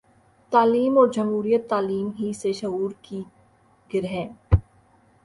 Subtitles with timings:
[0.51, 3.21] تعلیم اور جمہوریت تعلیم ہی سے شعور کی
[3.91, 4.27] گرہیں